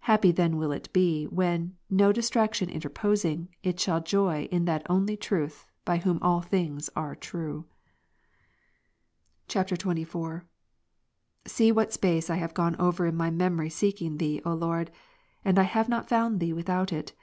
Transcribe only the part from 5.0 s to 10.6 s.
Truth, by Whom all things are true. [XXIV.] 35.